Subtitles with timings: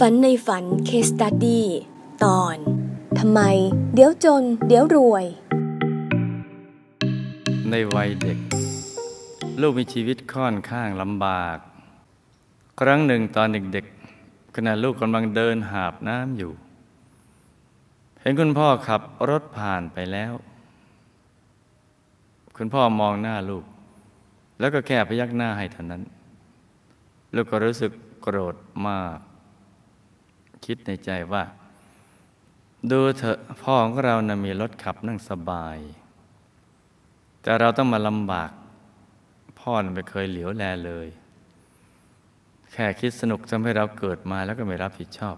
[0.00, 1.66] ฝันในฝันเคสตัดดี้
[2.24, 2.56] ตอน
[3.18, 3.40] ทำไม
[3.94, 5.26] เดี๋ยวจน เดี๋ยวรวย
[7.70, 8.38] ในวัยเด็ก
[9.60, 11.56] ลูกมีชีวิตค่อนข้างลำบาก
[12.80, 16.52] ครั้งหนึ่งตอนเด็กๆขณะลูกกำลังเดินหาบน้ำอยู่
[18.20, 20.32] เห็นคุณพ่อขับรถผ่านไปแล้ว
[22.56, 23.64] คุณพ่อมองหน้าลูก
[24.58, 26.02] แล้วก็แค่พยักหน้าให้เท่านั้น
[27.34, 28.56] ลูกก็รู้สึกโกรธ
[28.88, 29.18] มาก
[30.64, 31.44] คิดในใจว่า
[32.90, 35.78] ดูเถอะพ่อของเรานะ่ะมีรถขับนั่งสบาย
[37.42, 38.50] แต่เราต้องมาลำบาก
[39.60, 41.08] พ่อนะไม่เคยเหลียวแลเลย
[42.72, 45.36] แค่คิดสนุกทำให้เราเกิดมาแล้วก็ไม่รับผิดชอบ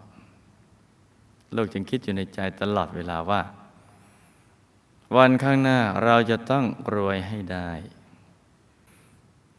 [1.56, 3.42] ลูกจึงคิดอยู่ในใจตลอดเวลาว่า
[5.16, 7.70] วันข้างหน้าเราจะต้องรวยให้ได้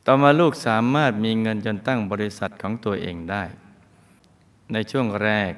[0.05, 3.43] ต่อมาลูกสามารถมีเงินจนตั้งบริษัทของตัวเองได้
[4.73, 5.51] ในช่วงแรก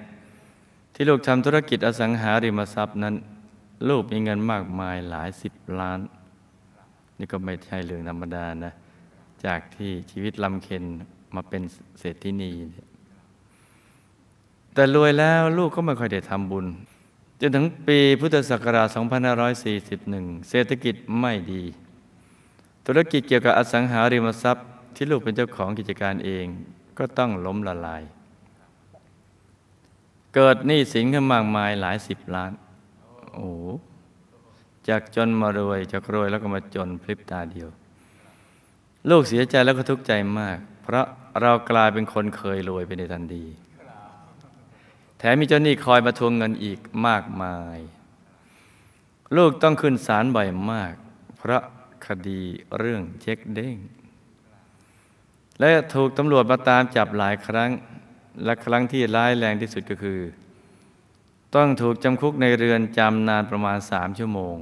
[0.94, 3.16] ที่ลูกทำธุรกิจอสังหาริมทรัพย์นั้น
[3.90, 6.00] ลูกมีเงินมากมายหลายสิบล้าน
[7.20, 8.74] นี่ก็ไม่ใช่เรื่องธรรมดานะ
[9.46, 10.84] จากที่ชีวิตลำเค็น
[11.36, 11.62] มาเป็น
[12.00, 12.84] เศรษฐินีนี่
[14.74, 16.66] แต่รวยแล้วลูกก็ไม่ค่อยได้ทำบุญ
[17.42, 18.88] จนถึงปีพุทธศักราช
[19.68, 21.64] 2541 เศรษฐกิจไม่ดี
[22.86, 26.46] ธุรกิจเกี่ยวกับอสังหาริมทรัพย์ ที่ลูกเป็นเจ้าของกิจการเอง
[26.98, 28.04] ก็ต้องล้มละลาย
[30.36, 32.52] เกิดหนี้สินขึ้นมากมายหลายสิบล้าน
[33.34, 33.66] โอ้โห
[34.88, 37.70] จากจนมารวยจากรวยแล้วก็มาจนพริบตาเดียว
[39.10, 41.06] ลูกเสียใจแล้วก็ทุกข์ใจมาก เพราะ
[41.42, 43.46] เรากลายเป็นคนเคยรวยไปในทันที
[45.18, 47.80] แถมมีเจ้าหนี้คอยมาทวงเงินอีกมากมาย
[49.36, 50.94] ลูกต้องขึ้นศาลบ่อยมาก
[51.38, 51.64] เพราะ
[52.06, 52.42] คดี
[52.78, 53.78] เรื่องเช็คเด้ง
[55.60, 57.70] และถูกตำรวจมาตามจับหลายครั้ง
[58.44, 60.20] และครั้งที่ร้ายแรงที่สุดก็คือ
[61.56, 64.58] ต้องถูกจำคุกในเรือนจำนานประมาณสามชั่วโมง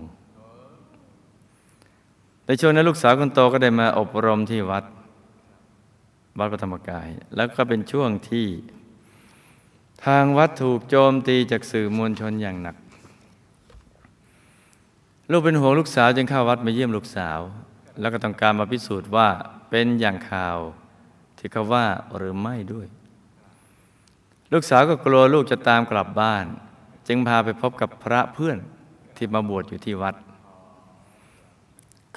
[2.45, 4.83] ในช่วงนั้นลูกสาวคนโตก็ได้มาอบรมที่วัด
[6.39, 8.48] วัดพระธรรมกาย แล้วก็เป็นช่วงที่
[10.05, 12.76] ทางวัดถูกโจมตีจากสื่อมวลชนอย่างหนัก
[15.32, 17.39] ลูกเป็นห่วงลูกสาวจึงเข้าวัดมาเยี่ยมลูกสาว
[17.99, 19.28] แล้วก็ต้องการมาพิสูจน์ว่า
[19.70, 20.58] เป็นอย่างข่าว
[21.38, 21.86] ที่เขาว่า
[22.16, 22.88] หรือไม่ด้วย
[24.54, 26.46] ลูกสาวก็กลัวลูกจะตามกลับบ้าน
[27.08, 28.58] จึงพาไปพบกับพระเพื่อน
[29.18, 30.16] ที่มาบวชอยู่ที่วัด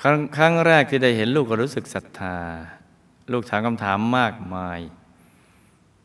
[0.01, 2.39] ครั้งครั้งแรกที่ได้เห็นลูกก็รู้สึกศรัทธา
[3.33, 4.81] ลูกถามคำถามมากมาย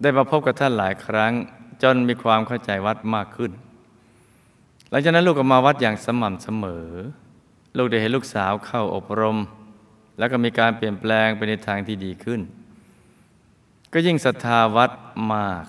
[0.01, 1.33] ได้มาพบกับท่านหลายครั้ง
[1.83, 3.51] จนมีความเข้าใจวัดมากขึ้น
[4.89, 6.87] หลังจากนั้นลูกก็มาวัดอย่างสม่ำเสมอ
[7.77, 9.37] ลูกได้เห็นลูกสาวเข้าอบรม
[10.17, 12.41] แล้วก็มีการเปลี่ยนแปลงไปในทางที่ดีขึ้น
[13.93, 14.91] ก็ยิ่งศรัทธาวัด
[15.33, 15.65] มาก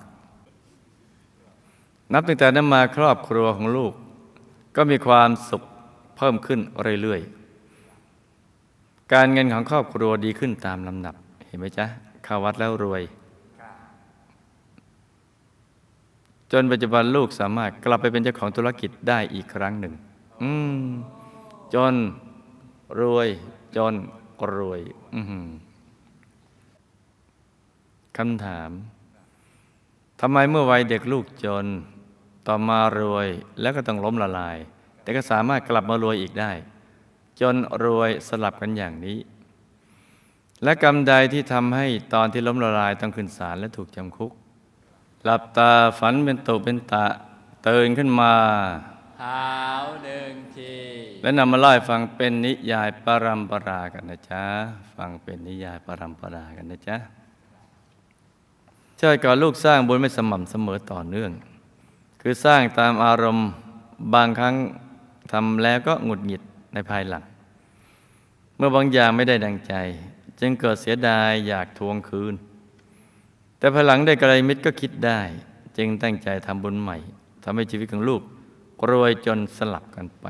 [2.13, 3.93] นับตั้งแต่นั้นมาครอบครัวของลูก
[4.75, 5.63] ก็มีความสุข
[6.17, 6.59] เพิ่มขึ้น
[7.01, 11.15] เรื่อยๆ การเงินของครอบครัวดีขึ้นตามลำดับ
[11.47, 11.85] เห็นไหมจ๊ะ
[12.23, 13.03] เข้าวัดแล้วรวย
[16.51, 19.93] จนปัจจุบันลูกสามารถกลับไปเป็นเจ้าของธุรกิจได้อีกครั้งหนึ่ง
[20.41, 20.51] อื
[20.81, 20.85] ม
[21.73, 21.95] จน
[22.99, 23.27] รวย
[23.75, 23.93] จน
[24.55, 24.81] รวย
[25.15, 25.21] อื
[28.17, 28.71] คำถาม
[30.21, 31.65] ทำไมเมื่อวัยเด็กลูกจน
[32.47, 33.27] ต่อมารวย
[33.61, 34.57] แล้วก็ต้องล้มละลาย
[35.01, 36.51] แต่ก็สามารถกลับมารวยอีกได้
[37.41, 39.17] จนรวยสลับกันอย่างนี้
[40.63, 44.31] และกรรมใดที่ทำให้ตอนที่ล้มละลายต้องขึ้นศาลและถูกจำคุก
[45.23, 47.05] หลับตาฝันเป็นตุเป็นตะ
[47.67, 48.33] ตื่นขึ้นมา
[49.21, 49.45] หา
[49.83, 50.75] วหนึ่งที
[51.21, 54.43] และนำมาเล่าให้ฟังเป็นนิยายปรัมปรากันนะจ๊ะ
[54.95, 56.97] ฟังเป็นนิยายปรัมปรากันนะจ๊ะ
[58.99, 61.31] ชาติก่อนลูกสร้างบุญไม่สม่ำเสมอต่อเนื่อง
[62.29, 63.49] คือสร้างตามอารมณ์
[64.13, 64.55] บางครั้ง
[65.31, 66.41] ทำแล้วก็หงุดหงิด
[66.73, 67.23] ในภายหลัง
[68.57, 69.73] เมื่อบางอย่างไม่ได้ดังใจ
[70.39, 72.33] จึงเกิดเสียดายอยากทวงคืน
[73.57, 75.21] แต่ภายหลังได้กระไรมิตรก็คิดได้
[75.77, 76.97] จึงตั้งใจทำบุญใหม่
[77.43, 78.21] ทำให้ชีวิตของลูก
[78.89, 80.25] รวยจนสลับกันไป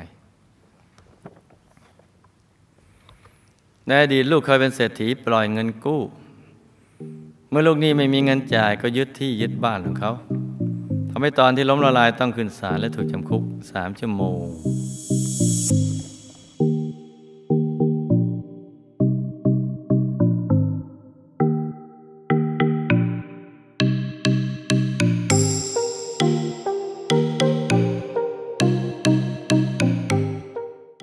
[3.85, 6.01] ในอดีตลูกเคยเป็นเศรษฐีปล่อยเงินกู้
[7.49, 10.13] เมื่อลูกนี้ไม่มีเงินจ่ายก็ยึดที่ยึดบ้านของเขา
[11.19, 14.43] ทำให้ตอนที่ล้มละลายต้องขึ้นศาลและถูกจำคุกสามชั่วโมง